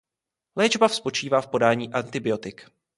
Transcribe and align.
Léčba 0.55 0.89
spočívá 0.89 1.41
v 1.41 1.47
podávání 1.47 1.93
antibiotik. 1.93 2.69